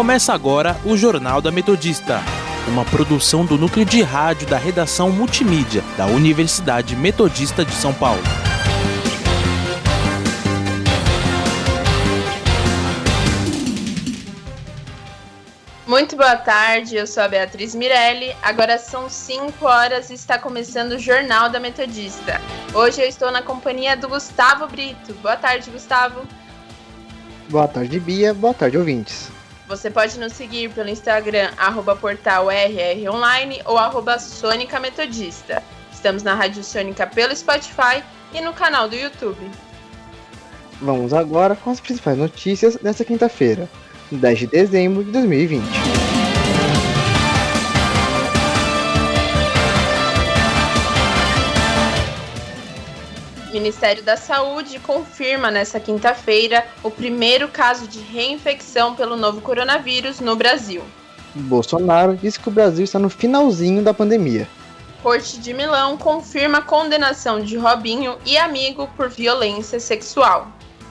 [0.00, 2.22] Começa agora o Jornal da Metodista,
[2.66, 8.22] uma produção do núcleo de rádio da redação multimídia da Universidade Metodista de São Paulo.
[15.86, 18.34] Muito boa tarde, eu sou a Beatriz Mirelli.
[18.42, 22.40] Agora são 5 horas e está começando o Jornal da Metodista.
[22.72, 25.12] Hoje eu estou na companhia do Gustavo Brito.
[25.20, 26.22] Boa tarde, Gustavo.
[27.50, 28.32] Boa tarde, Bia.
[28.32, 29.39] Boa tarde, ouvintes.
[29.70, 35.62] Você pode nos seguir pelo Instagram, arroba portal RROnline ou arroba Sônica Metodista.
[35.92, 38.02] Estamos na Rádio Sônica pelo Spotify
[38.34, 39.48] e no canal do YouTube.
[40.82, 43.68] Vamos agora com as principais notícias desta quinta-feira.
[44.10, 46.09] 10 de dezembro de 2020.
[53.60, 60.34] Ministério da Saúde confirma nesta quinta-feira o primeiro caso de reinfecção pelo novo coronavírus no
[60.34, 60.82] Brasil.
[61.34, 64.48] Bolsonaro disse que o Brasil está no finalzinho da pandemia.
[65.02, 70.48] Corte de Milão confirma a condenação de Robinho e amigo por violência sexual.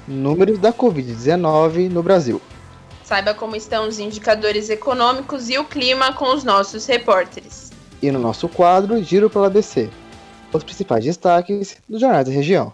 [0.07, 2.39] Números da Covid-19 no Brasil.
[3.03, 7.71] Saiba como estão os indicadores econômicos e o clima com os nossos repórteres.
[7.99, 9.89] E no nosso quadro, Giro pela ABC.
[10.51, 12.73] Os principais destaques dos jornais da região.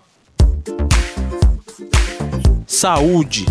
[2.67, 3.45] Saúde.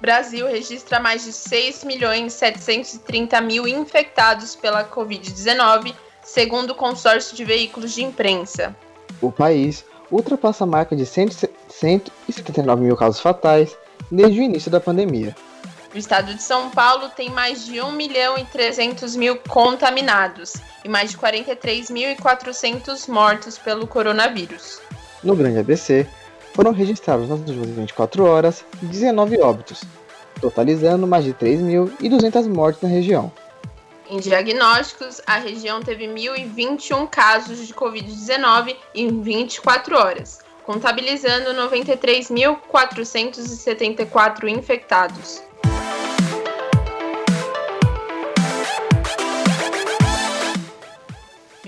[0.00, 7.44] Brasil registra mais de 6 milhões 730 mil infectados pela Covid-19, segundo o consórcio de
[7.44, 8.74] veículos de imprensa
[9.22, 13.74] o país ultrapassa a marca de 179 mil casos fatais
[14.10, 15.34] desde o início da pandemia.
[15.94, 20.88] O estado de São Paulo tem mais de 1 milhão e 300 mil contaminados e
[20.88, 24.80] mais de 43.400 mortos pelo coronavírus.
[25.22, 26.06] No Grande ABC,
[26.54, 29.84] foram registrados nas últimas 24 horas 19 óbitos,
[30.40, 33.30] totalizando mais de 3.200 mortes na região.
[34.08, 45.51] Em diagnósticos, a região teve 1.021 casos de Covid-19 em 24 horas, contabilizando 93.474 infectados.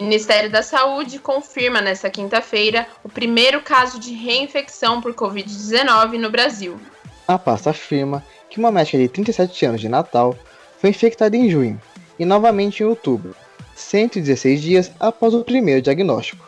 [0.04, 6.78] Ministério da Saúde confirma nesta quinta-feira o primeiro caso de reinfecção por Covid-19 no Brasil.
[7.26, 10.36] A pasta afirma que uma médica de 37 anos de Natal
[10.78, 11.80] foi infectada em junho
[12.18, 13.34] e novamente em outubro,
[13.74, 16.46] 116 dias após o primeiro diagnóstico.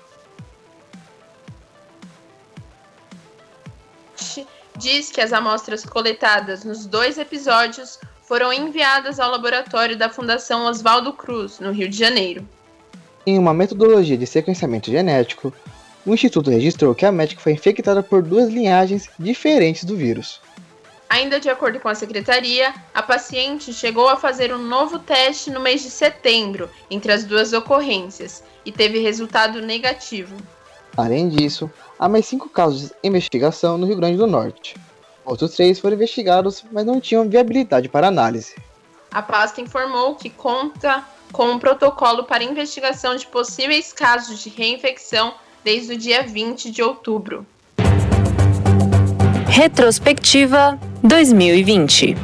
[4.76, 11.14] Diz que as amostras coletadas nos dois episódios foram enviadas ao laboratório da Fundação Oswaldo
[11.14, 12.46] Cruz, no Rio de Janeiro.
[13.28, 15.52] Em uma metodologia de sequenciamento genético,
[16.06, 20.40] o Instituto registrou que a médica foi infectada por duas linhagens diferentes do vírus.
[21.08, 25.58] Ainda de acordo com a secretaria, a paciente chegou a fazer um novo teste no
[25.58, 30.36] mês de setembro entre as duas ocorrências e teve resultado negativo.
[30.96, 34.76] Além disso, há mais cinco casos de investigação no Rio Grande do Norte.
[35.24, 38.54] Outros três foram investigados, mas não tinham viabilidade para análise.
[39.10, 45.34] A pasta informou que conta com um protocolo para investigação de possíveis casos de reinfecção
[45.64, 47.46] desde o dia 20 de outubro.
[49.48, 52.16] Retrospectiva 2020.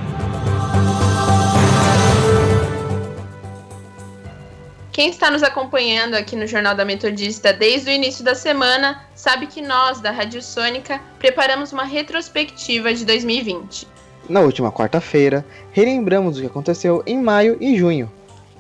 [4.93, 9.47] Quem está nos acompanhando aqui no Jornal da Metodista desde o início da semana sabe
[9.47, 13.89] que nós, da Rádio Sônica, preparamos uma retrospectiva de 2020.
[14.29, 18.13] Na última quarta-feira, relembramos o que aconteceu em maio e junho.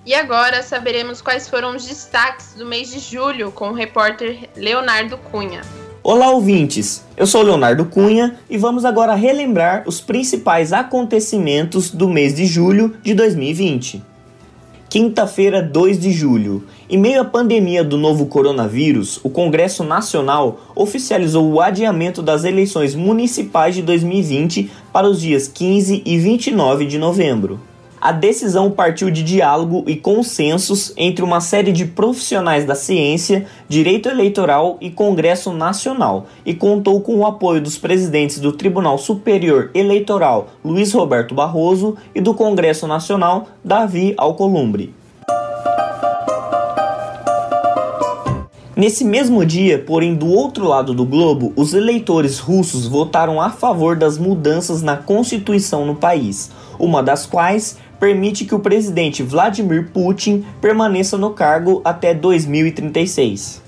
[0.04, 5.16] E agora saberemos quais foram os destaques do mês de julho com o repórter Leonardo
[5.16, 5.60] Cunha.
[6.02, 7.04] Olá, ouvintes!
[7.16, 12.96] Eu sou Leonardo Cunha e vamos agora relembrar os principais acontecimentos do mês de julho
[13.00, 14.02] de 2020.
[14.90, 16.66] Quinta-feira, 2 de julho.
[16.90, 22.96] Em meio à pandemia do novo coronavírus, o Congresso Nacional oficializou o adiamento das eleições
[22.96, 27.71] municipais de 2020 para os dias 15 e 29 de novembro
[28.02, 34.08] a decisão partiu de diálogo e consensos entre uma série de profissionais da ciência, direito
[34.08, 40.48] eleitoral e Congresso Nacional e contou com o apoio dos presidentes do Tribunal Superior Eleitoral
[40.64, 44.92] Luiz Roberto Barroso e do Congresso Nacional Davi Alcolumbre.
[48.74, 53.94] Nesse mesmo dia, porém do outro lado do globo, os eleitores russos votaram a favor
[53.94, 60.44] das mudanças na Constituição no país, uma das quais permite que o presidente Vladimir Putin
[60.60, 63.62] permaneça no cargo até 2036.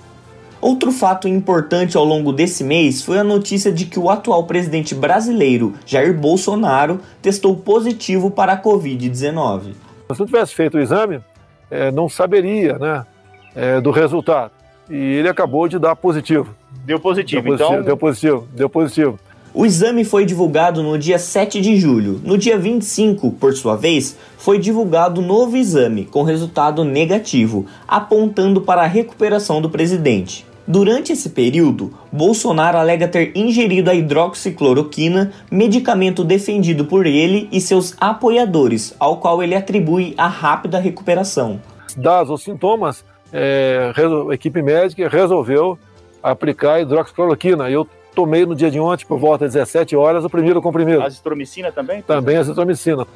[0.61, 4.95] Outro fato importante ao longo desse mês foi a notícia de que o atual presidente
[4.95, 9.75] brasileiro, Jair Bolsonaro, testou positivo para a Covid-19.
[10.11, 11.21] Se não tivesse feito o exame,
[11.71, 13.05] é, não saberia né,
[13.55, 14.53] é, do resultado.
[14.89, 16.55] E ele acabou de dar positivo.
[16.85, 17.85] Deu positivo, deu positivo então.
[17.85, 19.19] Deu positivo, deu positivo.
[19.57, 22.21] O exame foi divulgado no dia 7 de julho.
[22.25, 28.83] No dia 25, por sua vez, foi divulgado novo exame com resultado negativo, apontando para
[28.83, 30.45] a recuperação do presidente.
[30.67, 37.95] Durante esse período, Bolsonaro alega ter ingerido a hidroxicloroquina, medicamento defendido por ele e seus
[38.01, 41.61] apoiadores, ao qual ele atribui a rápida recuperação.
[41.97, 43.93] Dados os sintomas, é,
[44.29, 45.79] a equipe médica resolveu
[46.21, 47.71] aplicar hidroxicloroquina.
[47.71, 51.03] Eu tomei no dia de ontem, por volta das 17 horas, o primeiro comprimido.
[51.03, 52.03] Azitromicina também?
[52.03, 53.07] Também azitromicina.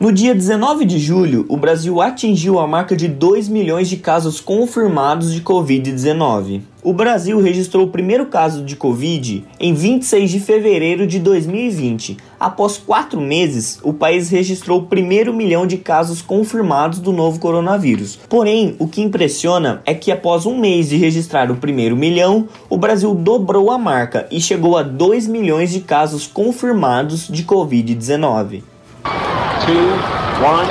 [0.00, 4.40] No dia 19 de julho, o Brasil atingiu a marca de 2 milhões de casos
[4.40, 6.62] confirmados de Covid-19.
[6.82, 12.16] O Brasil registrou o primeiro caso de Covid em 26 de fevereiro de 2020.
[12.40, 18.18] Após quatro meses, o país registrou o primeiro milhão de casos confirmados do novo coronavírus.
[18.26, 22.78] Porém, o que impressiona é que após um mês de registrar o primeiro milhão, o
[22.78, 28.62] Brasil dobrou a marca e chegou a 2 milhões de casos confirmados de Covid-19.
[29.70, 29.90] Two,
[30.42, 30.66] one,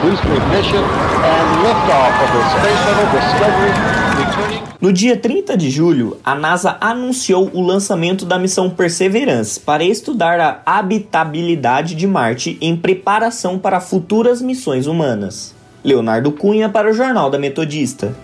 [0.00, 3.72] boost ignition, and liftoff of the Space Shuttle Discovery,
[4.18, 4.74] returning.
[4.80, 10.38] No dia 30 de julho, a NASA anunciou o lançamento da missão Perseverance para estudar
[10.40, 15.54] a habitabilidade de Marte em preparação para futuras missões humanas.
[15.82, 18.14] Leonardo Cunha para o Jornal da Metodista.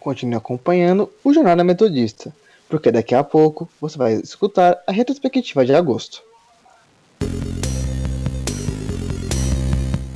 [0.00, 2.32] Continue acompanhando o Jornal da Metodista,
[2.68, 6.22] porque daqui a pouco você vai escutar a retrospectiva de agosto.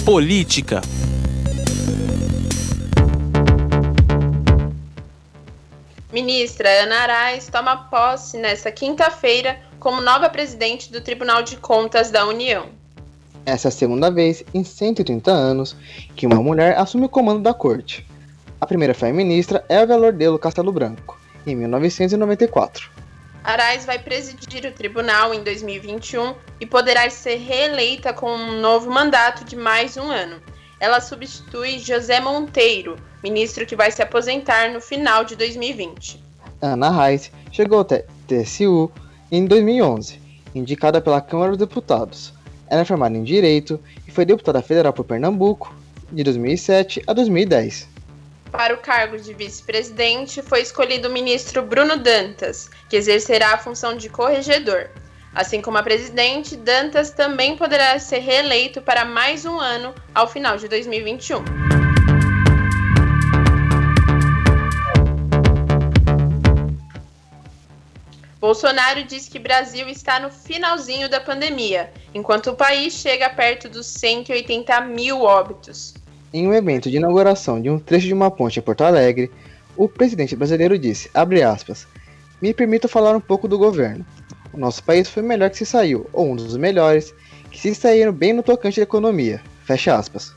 [0.05, 0.81] Política.
[6.12, 12.26] Ministra Ana Arais toma posse nesta quinta-feira como nova presidente do Tribunal de Contas da
[12.26, 12.67] União.
[13.47, 15.76] Essa é a segunda vez em 130 anos
[16.17, 18.05] que uma mulher assume o comando da corte.
[18.61, 22.91] A primeira foi a ministra Elvia Lordelo Castelo Branco, em 1994.
[23.43, 29.45] Arais vai presidir o tribunal em 2021 e poderá ser reeleita com um novo mandato
[29.45, 30.37] de mais um ano.
[30.79, 36.23] Ela substitui José Monteiro, ministro que vai se aposentar no final de 2020.
[36.61, 38.91] Ana Reis chegou ao TSU
[39.33, 40.21] em 2011,
[40.55, 42.33] indicada pela Câmara dos Deputados.
[42.69, 45.75] Ela é formada em Direito e foi deputada federal por Pernambuco
[46.13, 47.90] de 2007 a 2010.
[48.50, 53.97] Para o cargo de vice-presidente foi escolhido o ministro Bruno Dantas, que exercerá a função
[53.97, 54.91] de corregedor.
[55.32, 60.56] Assim como a presidente, Dantas também poderá ser reeleito para mais um ano ao final
[60.56, 61.44] de 2021.
[68.41, 73.87] Bolsonaro diz que Brasil está no finalzinho da pandemia, enquanto o país chega perto dos
[73.87, 75.94] 180 mil óbitos.
[76.32, 79.31] Em um evento de inauguração de um trecho de uma ponte em Porto Alegre,
[79.77, 81.88] o presidente brasileiro disse, aspas,
[82.41, 84.06] me permita falar um pouco do governo.
[84.53, 87.12] O nosso país foi o melhor que se saiu, ou um dos melhores,
[87.50, 89.43] que se saíram bem no tocante da economia.
[89.64, 90.33] Fecha aspas.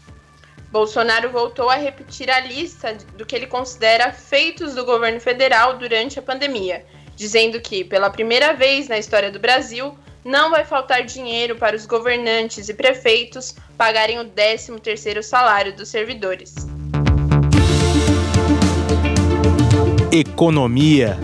[0.72, 6.18] Bolsonaro voltou a repetir a lista do que ele considera feitos do governo federal durante
[6.18, 6.84] a pandemia,
[7.15, 11.86] dizendo que, pela primeira vez na história do Brasil, não vai faltar dinheiro para os
[11.86, 16.56] governantes e prefeitos pagarem o 13º salário dos servidores.
[20.12, 21.18] Economia.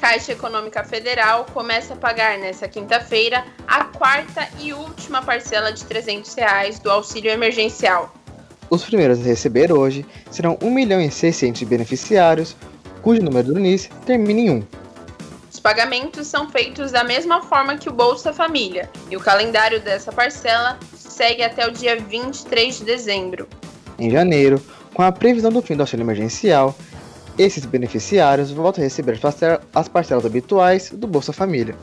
[0.00, 6.34] Caixa Econômica Federal começa a pagar nesta quinta-feira a quarta e última parcela de 300
[6.34, 8.12] reais do auxílio emergencial.
[8.72, 12.56] Os primeiros a receber hoje serão 1 milhão e 600 beneficiários,
[13.02, 14.62] cujo número do NIS termina em 1.
[15.52, 20.10] Os pagamentos são feitos da mesma forma que o Bolsa Família, e o calendário dessa
[20.10, 23.46] parcela segue até o dia 23 de dezembro.
[23.98, 24.58] Em janeiro,
[24.94, 26.74] com a previsão do fim do auxílio emergencial,
[27.36, 29.20] esses beneficiários voltam a receber
[29.74, 31.76] as parcelas habituais do Bolsa Família.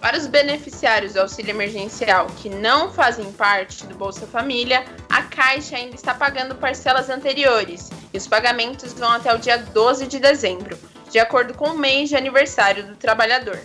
[0.00, 5.76] Para os beneficiários do auxílio emergencial que não fazem parte do Bolsa Família, a Caixa
[5.76, 10.78] ainda está pagando parcelas anteriores e os pagamentos vão até o dia 12 de dezembro,
[11.10, 13.60] de acordo com o mês de aniversário do trabalhador.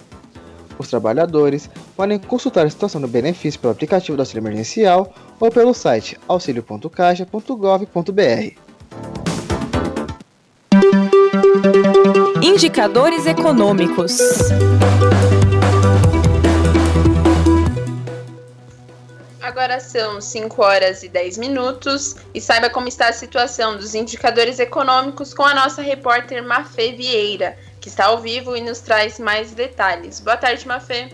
[0.77, 5.73] Os trabalhadores podem consultar a situação do benefício pelo aplicativo do auxílio emergencial ou pelo
[5.73, 8.59] site auxilio.caixa.gov.br.
[12.43, 14.17] Indicadores econômicos.
[19.79, 25.33] São 5 horas e 10 minutos e saiba como está a situação dos indicadores econômicos
[25.33, 30.19] com a nossa repórter Mafê Vieira, que está ao vivo e nos traz mais detalhes.
[30.19, 31.11] Boa tarde, Mafê.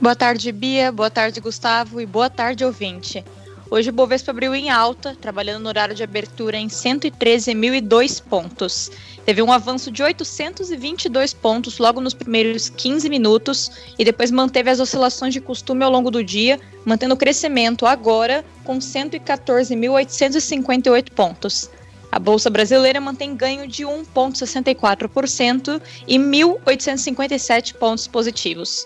[0.00, 0.90] Boa tarde, Bia.
[0.90, 2.00] Boa tarde, Gustavo.
[2.00, 3.24] E boa tarde, ouvinte.
[3.72, 8.90] Hoje o Bovespa abriu em alta, trabalhando no horário de abertura em 113.002 pontos.
[9.24, 14.80] Teve um avanço de 822 pontos logo nos primeiros 15 minutos e depois manteve as
[14.80, 21.70] oscilações de costume ao longo do dia, mantendo o crescimento agora com 114.858 pontos.
[22.10, 28.84] A Bolsa Brasileira mantém ganho de 1,64% e 1.857 pontos positivos.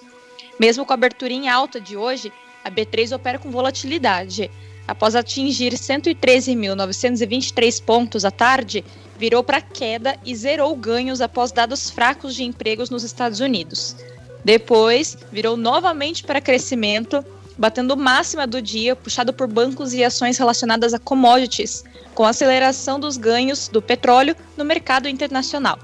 [0.60, 2.30] Mesmo com a abertura em alta de hoje,
[2.62, 4.50] a B3 opera com volatilidade.
[4.86, 8.84] Após atingir 113.923 pontos à tarde,
[9.18, 13.96] virou para queda e zerou ganhos após dados fracos de empregos nos Estados Unidos.
[14.44, 17.24] Depois, virou novamente para crescimento,
[17.56, 21.82] batendo máxima do dia, puxado por bancos e ações relacionadas a commodities,
[22.14, 25.78] com aceleração dos ganhos do petróleo no mercado internacional.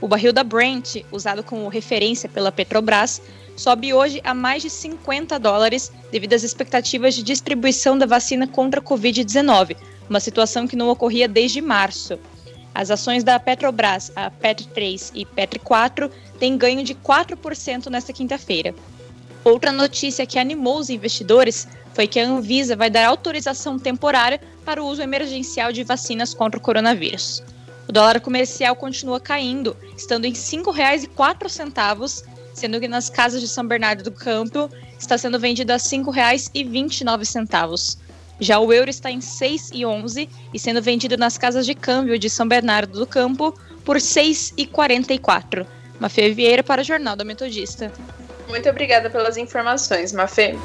[0.00, 3.22] O barril da Brent, usado como referência pela Petrobras,
[3.56, 8.80] sobe hoje a mais de 50 dólares devido às expectativas de distribuição da vacina contra
[8.80, 9.76] a Covid-19,
[10.08, 12.18] uma situação que não ocorria desde março.
[12.74, 18.12] As ações da Petrobras, a Petro 3 e Petro 4, têm ganho de 4% nesta
[18.12, 18.74] quinta-feira.
[19.44, 24.82] Outra notícia que animou os investidores foi que a Anvisa vai dar autorização temporária para
[24.82, 27.42] o uso emergencial de vacinas contra o coronavírus.
[27.88, 33.66] O dólar comercial continua caindo, estando em R$ 5,04 sendo que nas casas de São
[33.66, 34.68] Bernardo do Campo
[34.98, 37.98] está sendo vendido a R$ 5,29.
[38.40, 42.48] Já o euro está em 6,11 e sendo vendido nas casas de câmbio de São
[42.48, 43.54] Bernardo do Campo
[43.84, 45.66] por 6,44.
[46.00, 47.92] Mafê Vieira para o Jornal da Metodista.
[48.48, 50.56] Muito obrigada pelas informações, Mafê.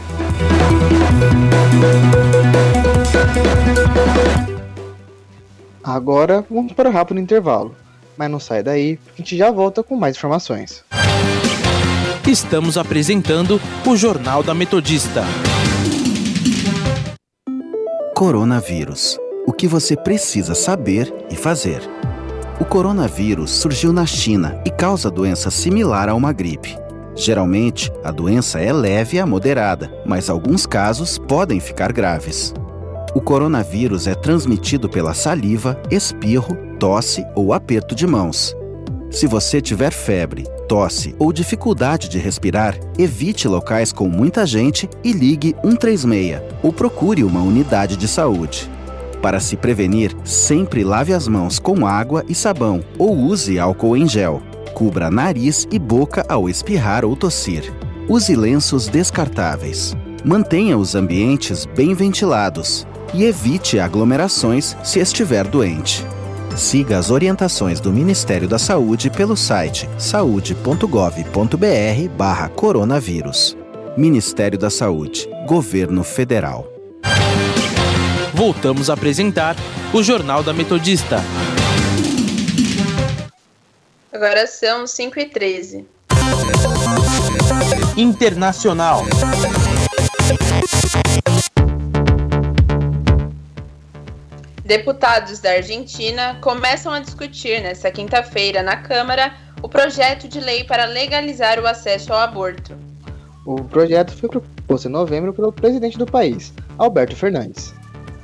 [5.84, 7.76] Agora vamos para o rápido intervalo.
[8.18, 10.84] Mas não sai daí, a gente já volta com mais informações
[12.28, 15.24] estamos apresentando o Jornal da Metodista.
[18.14, 19.18] Coronavírus.
[19.46, 21.82] O que você precisa saber e fazer.
[22.60, 26.78] O coronavírus surgiu na China e causa doença similar a uma gripe.
[27.16, 32.54] Geralmente, a doença é leve a moderada, mas alguns casos podem ficar graves.
[33.16, 38.54] O coronavírus é transmitido pela saliva, espirro, tosse ou aperto de mãos.
[39.10, 45.12] Se você tiver febre, tosse ou dificuldade de respirar, evite locais com muita gente e
[45.12, 48.70] ligue 136 ou procure uma unidade de saúde.
[49.22, 54.08] Para se prevenir, sempre lave as mãos com água e sabão ou use álcool em
[54.08, 54.42] gel.
[54.74, 57.74] Cubra nariz e boca ao espirrar ou tossir.
[58.08, 59.96] Use lenços descartáveis.
[60.24, 66.06] Mantenha os ambientes bem ventilados e evite aglomerações se estiver doente.
[66.58, 73.56] Siga as orientações do Ministério da Saúde pelo site saude.gov.br/barra coronavírus.
[73.96, 76.68] Ministério da Saúde, Governo Federal.
[78.34, 79.56] Voltamos a apresentar
[79.94, 81.22] o Jornal da Metodista.
[84.12, 85.86] Agora são 5 e 13.
[87.96, 89.06] Internacional.
[94.68, 100.84] Deputados da Argentina começam a discutir nesta quinta-feira na Câmara o projeto de lei para
[100.84, 102.78] legalizar o acesso ao aborto.
[103.46, 107.74] O projeto foi proposto em novembro pelo presidente do país, Alberto Fernandes.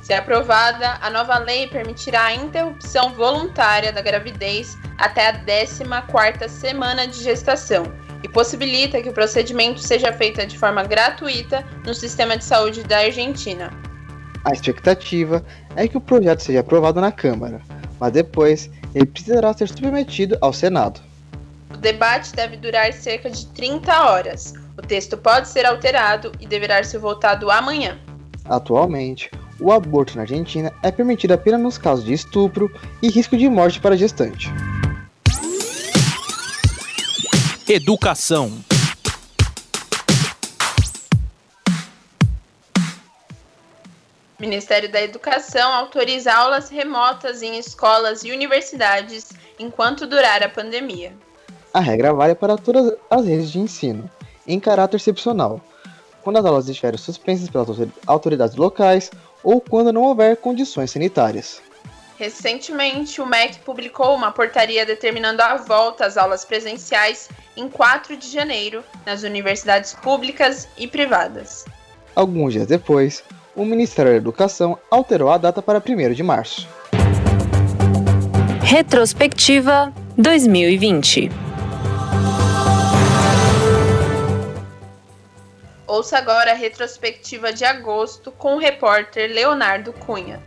[0.02, 7.06] Se aprovada, a nova lei permitirá a interrupção voluntária da gravidez até a 14ª semana
[7.06, 7.84] de gestação
[8.22, 12.98] e possibilita que o procedimento seja feito de forma gratuita no sistema de saúde da
[12.98, 13.83] Argentina.
[14.44, 17.62] A expectativa é que o projeto seja aprovado na Câmara,
[17.98, 21.00] mas depois ele precisará ser submetido ao Senado.
[21.72, 24.52] O debate deve durar cerca de 30 horas.
[24.76, 27.98] O texto pode ser alterado e deverá ser votado amanhã.
[28.44, 32.70] Atualmente, o aborto na Argentina é permitido apenas nos casos de estupro
[33.00, 34.50] e risco de morte para a gestante.
[37.66, 38.52] Educação.
[44.38, 51.12] Ministério da Educação autoriza aulas remotas em escolas e universidades enquanto durar a pandemia.
[51.72, 54.10] A regra vale para todas as redes de ensino,
[54.46, 55.60] em caráter excepcional,
[56.22, 57.68] quando as aulas estiverem suspensas pelas
[58.06, 59.10] autoridades locais
[59.42, 61.62] ou quando não houver condições sanitárias.
[62.16, 68.30] Recentemente, o MEC publicou uma portaria determinando a volta às aulas presenciais em 4 de
[68.30, 71.64] janeiro nas universidades públicas e privadas.
[72.14, 73.24] Alguns dias depois,
[73.56, 76.68] o Ministério da Educação alterou a data para 1 de março.
[78.62, 81.30] Retrospectiva 2020.
[85.86, 90.42] Ouça agora a retrospectiva de agosto com o repórter Leonardo Cunha.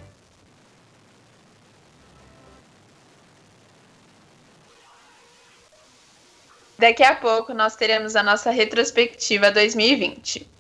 [6.78, 10.57] Daqui a pouco nós teremos a nossa retrospectiva 2020.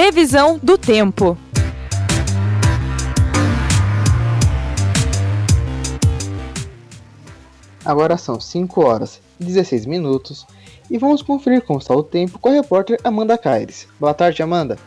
[0.00, 1.36] Previsão do tempo.
[7.84, 10.46] Agora são 5 horas e 16 minutos
[10.90, 13.86] e vamos conferir como está o tempo com a repórter Amanda Caires.
[14.00, 14.78] Boa tarde, Amanda.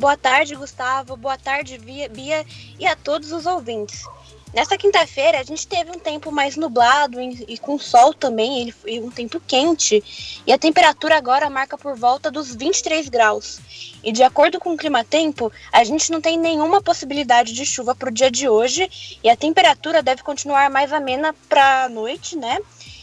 [0.00, 1.14] Boa tarde, Gustavo.
[1.14, 2.46] Boa tarde, Bia
[2.78, 4.06] e a todos os ouvintes.
[4.54, 9.10] Nesta quinta-feira, a gente teve um tempo mais nublado e, com sol também, e um
[9.10, 10.02] tempo quente.
[10.46, 13.60] E a temperatura agora marca por volta dos 23 graus.
[14.02, 18.08] E de acordo com o clima-tempo, a gente não tem nenhuma possibilidade de chuva para
[18.08, 19.18] o dia de hoje.
[19.22, 22.58] E a temperatura deve continuar mais amena para a noite, né?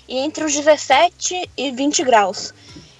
[0.08, 2.54] E entre os 17 e 20 graus.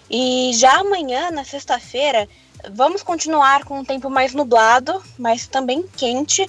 [0.10, 2.30] E já amanhã, na sexta-feira,
[2.72, 6.48] Vamos continuar com um tempo mais nublado, mas também quente.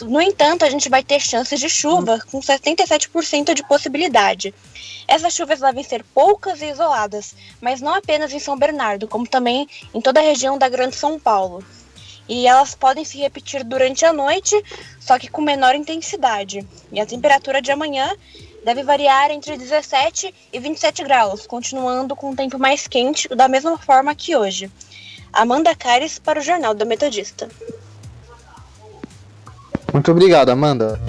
[0.00, 4.52] No entanto, a gente vai ter chances de chuva com 77% de possibilidade.
[5.06, 9.68] Essas chuvas devem ser poucas e isoladas, mas não apenas em São Bernardo, como também
[9.94, 11.64] em toda a região da Grande São Paulo.
[12.28, 14.60] E elas podem se repetir durante a noite,
[14.98, 16.66] só que com menor intensidade.
[16.90, 18.10] E a temperatura de amanhã
[18.64, 23.78] deve variar entre 17 e 27 graus, continuando com um tempo mais quente, da mesma
[23.78, 24.70] forma que hoje.
[25.32, 27.48] Amanda Caires para o Jornal da Metodista.
[29.92, 31.00] Muito obrigado, Amanda.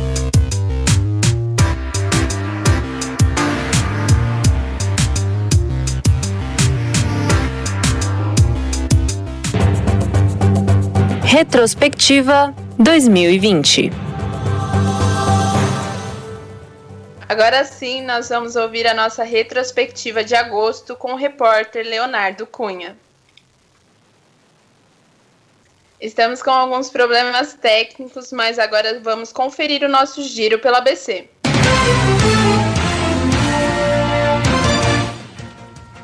[11.23, 13.91] Retrospectiva 2020.
[17.27, 22.95] Agora sim, nós vamos ouvir a nossa retrospectiva de agosto com o repórter Leonardo Cunha.
[26.03, 31.29] Estamos com alguns problemas técnicos, mas agora vamos conferir o nosso giro pela ABC.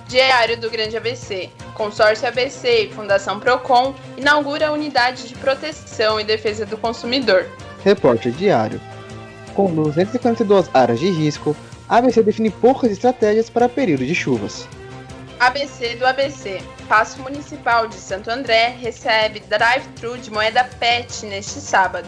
[0.08, 1.50] Diário do Grande ABC.
[1.74, 7.46] Consórcio ABC e Fundação Procon inaugura a unidade de proteção e defesa do consumidor.
[7.84, 8.80] Repórter Diário.
[9.54, 11.54] Com 242 áreas de risco,
[11.90, 14.66] a ABC define poucas estratégias para período de chuvas.
[15.39, 16.62] ABC do ABC.
[16.88, 22.08] Paço Municipal de Santo André recebe drive-thru de moeda PET neste sábado.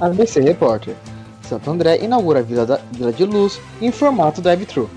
[0.00, 0.94] ABC Repórter.
[1.42, 4.90] Santo André inaugura a Vila, da, Vila de Luz em formato drive-thru.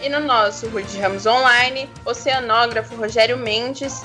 [0.00, 4.04] E no nosso Rude Ramos Online, oceanógrafo Rogério Mendes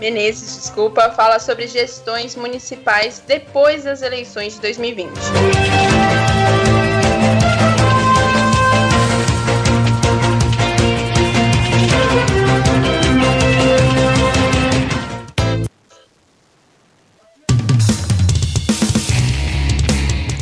[0.00, 5.10] Menezes, desculpa, fala sobre gestões municipais depois das eleições de 2020.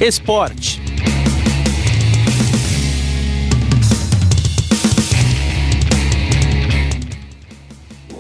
[0.01, 0.81] Esporte.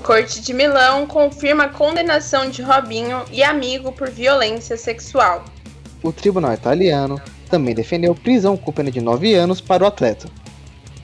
[0.02, 5.44] Corte de Milão confirma a condenação de Robinho e amigo por violência sexual.
[6.02, 10.28] O tribunal italiano também defendeu prisão com pena de 9 anos para o atleta.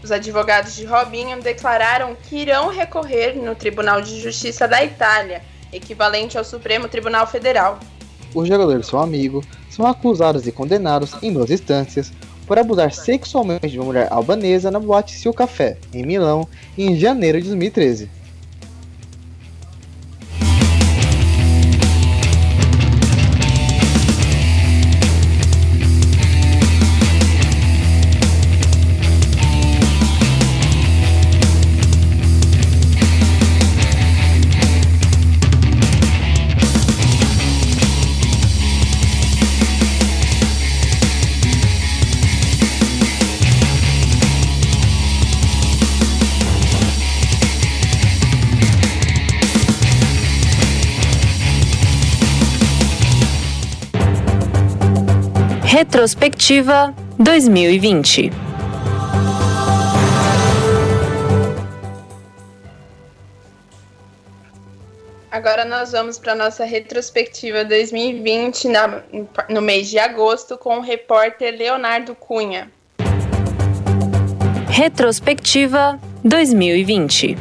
[0.02, 5.40] Os advogados de Robinho declararam que irão recorrer no Tribunal de Justiça da Itália,
[5.72, 7.78] equivalente ao Supremo Tribunal Federal.
[8.34, 12.12] O jogador e seu amigo são acusados e condenados em duas instâncias
[12.46, 17.40] por abusar sexualmente de uma mulher albanesa na boate Sil Café, em Milão, em janeiro
[17.40, 18.10] de 2013.
[56.04, 58.30] Retrospectiva 2020.
[65.30, 69.02] Agora nós vamos para a nossa retrospectiva 2020 na,
[69.48, 72.70] no mês de agosto com o repórter Leonardo Cunha.
[74.68, 77.38] Retrospectiva 2020.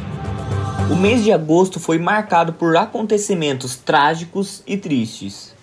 [0.90, 5.53] O mês de agosto foi marcado por acontecimentos trágicos e tristes.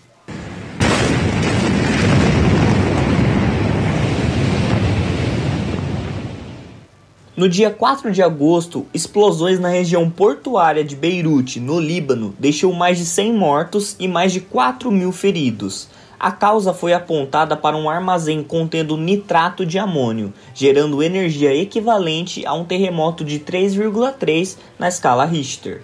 [7.42, 13.00] No dia 4 de agosto, explosões na região portuária de Beirute, no Líbano, deixou mais
[13.00, 15.88] de 100 mortos e mais de 4 mil feridos.
[16.20, 22.54] A causa foi apontada para um armazém contendo nitrato de amônio, gerando energia equivalente a
[22.54, 25.82] um terremoto de 3,3 na escala Richter.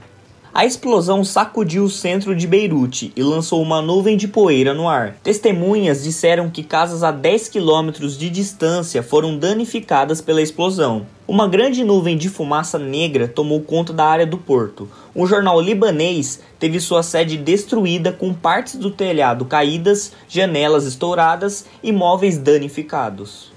[0.57, 5.15] A explosão sacudiu o centro de Beirute e lançou uma nuvem de poeira no ar.
[5.21, 11.05] Testemunhas disseram que casas a 10 quilômetros de distância foram danificadas pela explosão.
[11.27, 14.89] Uma grande nuvem de fumaça negra tomou conta da área do porto.
[15.15, 21.91] Um jornal libanês teve sua sede destruída com partes do telhado caídas, janelas estouradas e
[21.91, 23.55] móveis danificados.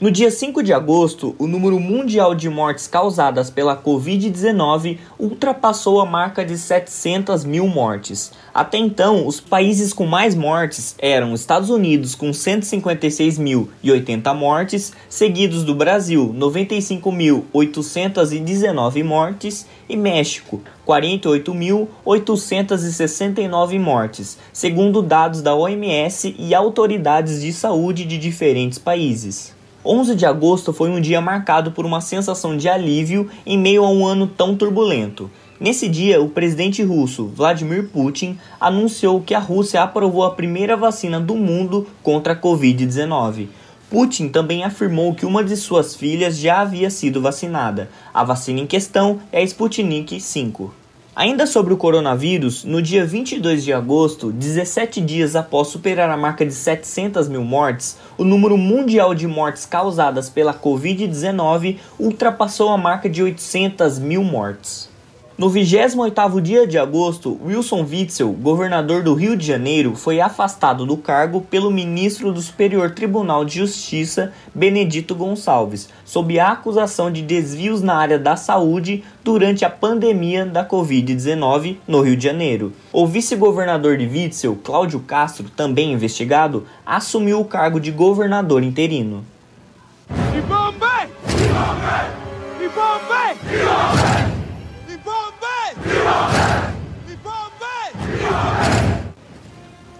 [0.00, 6.04] No dia 5 de agosto, o número mundial de mortes causadas pela Covid-19 ultrapassou a
[6.04, 8.32] marca de 700 mil mortes.
[8.52, 15.76] Até então, os países com mais mortes eram Estados Unidos, com 156.080 mortes, seguidos do
[15.76, 28.04] Brasil, 95.819 mortes, e México, 48.869 mortes, segundo dados da OMS e autoridades de saúde
[28.04, 29.53] de diferentes países.
[29.86, 33.90] 11 de agosto foi um dia marcado por uma sensação de alívio em meio a
[33.90, 35.30] um ano tão turbulento.
[35.60, 41.20] Nesse dia, o presidente russo Vladimir Putin anunciou que a Rússia aprovou a primeira vacina
[41.20, 43.48] do mundo contra a Covid-19.
[43.90, 47.90] Putin também afirmou que uma de suas filhas já havia sido vacinada.
[48.12, 50.83] A vacina em questão é a Sputnik V.
[51.16, 56.44] Ainda sobre o coronavírus, no dia 22 de agosto, 17 dias após superar a marca
[56.44, 63.08] de 700 mil mortes, o número mundial de mortes causadas pela Covid-19 ultrapassou a marca
[63.08, 64.92] de 800 mil mortes.
[65.36, 70.96] No 28º dia de agosto, Wilson Witzel, governador do Rio de Janeiro, foi afastado do
[70.96, 77.82] cargo pelo ministro do Superior Tribunal de Justiça, Benedito Gonçalves, sob a acusação de desvios
[77.82, 82.72] na área da saúde durante a pandemia da Covid-19 no Rio de Janeiro.
[82.92, 89.24] O vice-governador de Witzel, Cláudio Castro, também investigado, assumiu o cargo de governador interino.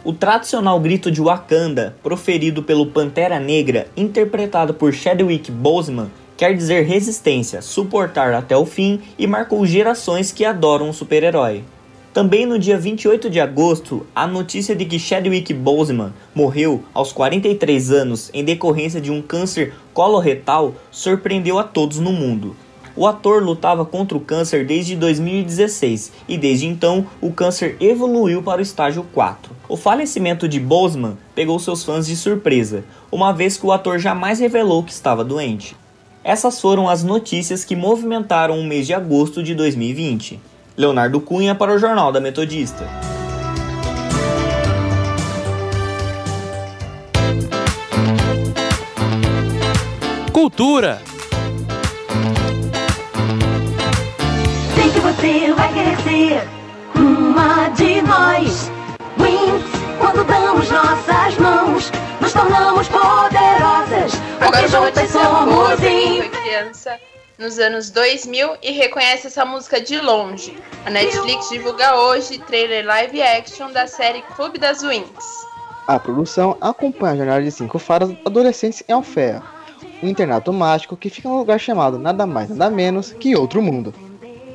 [0.04, 6.84] O tradicional grito de Wakanda, proferido pelo Pantera Negra, interpretado por Chadwick Boseman, quer dizer
[6.84, 11.64] resistência, suportar até o fim e marcou gerações que adoram o super-herói.
[12.12, 17.90] Também no dia 28 de agosto, a notícia de que Chadwick Boseman morreu aos 43
[17.90, 22.54] anos em decorrência de um câncer coloretal surpreendeu a todos no mundo.
[22.96, 28.60] O ator lutava contra o câncer desde 2016 e desde então o câncer evoluiu para
[28.60, 29.50] o estágio 4.
[29.68, 34.38] O falecimento de Boseman pegou seus fãs de surpresa, uma vez que o ator jamais
[34.38, 35.76] revelou que estava doente.
[36.22, 40.40] Essas foram as notícias que movimentaram o mês de agosto de 2020.
[40.76, 42.88] Leonardo Cunha para o Jornal da Metodista.
[50.32, 51.02] Cultura
[55.04, 56.48] você vai querer ser
[56.98, 58.70] uma de nós.
[59.20, 64.12] Wings, quando damos nossas mãos, nos tornamos poderosas.
[64.40, 66.98] Agora juntas somos foi criança
[67.38, 70.56] nos anos 2000 e reconhece essa música de longe.
[70.86, 75.46] A Netflix divulga hoje trailer live action da série Clube das Wings.
[75.86, 79.42] A produção acompanha a jornada de cinco fadas adolescentes em Alfea,
[80.02, 83.92] um internato mágico que fica num lugar chamado nada mais nada menos que outro mundo.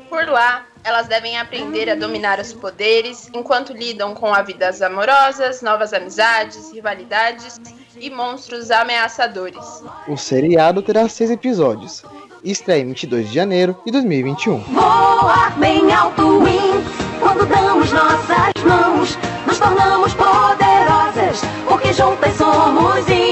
[0.10, 5.62] Por lá, elas devem aprender a dominar os poderes enquanto lidam com a vidas amorosas,
[5.62, 7.60] novas amizades, rivalidades
[7.96, 9.84] e monstros ameaçadores.
[10.08, 12.04] O seriado terá seis episódios
[12.44, 14.58] e estreia em 22 de janeiro de 2021.
[14.60, 16.88] Voar bem alto, Wings,
[17.20, 21.42] quando damos nossas mãos, nos tornamos poderosas.
[21.68, 23.29] Porque juntas somos invencíveis.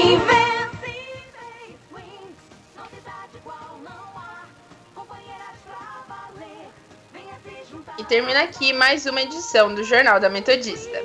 [8.08, 10.98] Termina aqui mais uma edição do Jornal da Metodista.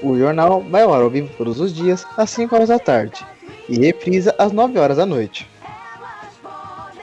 [0.00, 3.26] O jornal vai ao ar ao vivo todos os dias às 5 horas da tarde
[3.68, 5.50] e reprisa às 9 horas da noite.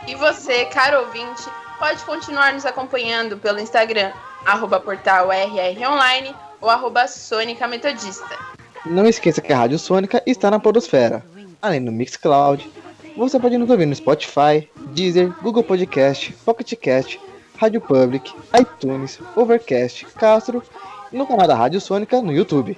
[0.08, 1.43] E você, caro ouvinte,
[1.78, 4.13] pode continuar nos acompanhando pelo Instagram,
[4.45, 8.38] arroba portal RROnline ou arroba Sônica Metodista.
[8.86, 11.26] Não esqueça que a Rádio Sônica está na Podosfera,
[11.62, 12.71] além do Mixcloud.
[13.17, 17.19] Você pode nos ouvir no Spotify, Deezer, Google Podcast, Pocket Cast,
[17.58, 20.62] Rádio Public, iTunes, Overcast, Castro
[21.12, 22.78] e no canal da Rádio Sônica no YouTube.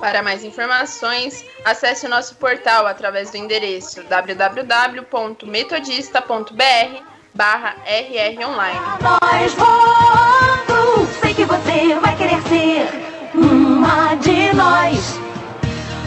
[0.00, 7.02] Para mais informações, acesse o nosso portal através do endereço www.metodista.br
[7.34, 8.80] barra rronline.
[9.02, 12.88] Nós voando, sei que você vai querer ser
[13.34, 15.18] uma de nós.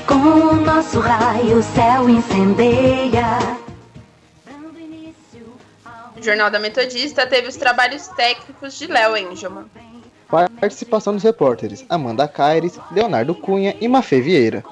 [0.08, 3.61] Com o nosso raio, o céu incendeia.
[6.22, 9.66] O Jornal da Metodista teve os trabalhos técnicos de Léo Engelman.
[10.60, 14.64] Participação dos repórteres Amanda Caires, Leonardo Cunha e Mafê Vieira.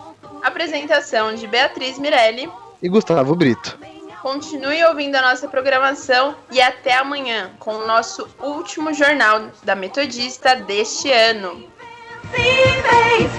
[0.43, 2.47] Apresentação de Beatriz Mirelli.
[2.83, 3.79] E Gustavo Brito.
[4.21, 10.55] Continue ouvindo a nossa programação e até amanhã com o nosso último jornal da Metodista
[10.55, 11.67] deste ano.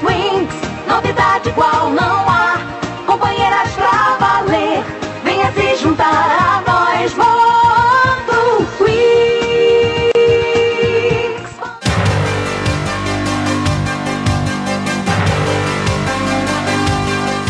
[0.03, 0.55] Wings,
[0.88, 2.57] novidade igual não há.
[3.07, 4.83] Companheiras pra valer,
[5.23, 7.39] venha se juntar a nós.